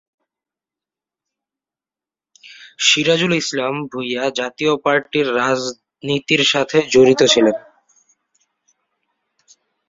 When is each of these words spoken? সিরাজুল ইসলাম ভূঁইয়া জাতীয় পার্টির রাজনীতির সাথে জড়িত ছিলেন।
সিরাজুল 2.79 3.33
ইসলাম 3.33 3.73
ভূঁইয়া 3.91 4.23
জাতীয় 4.39 4.73
পার্টির 4.85 5.27
রাজনীতির 5.35 6.41
সাথে 6.43 6.77
জড়িত 6.93 7.21
ছিলেন। 7.33 7.55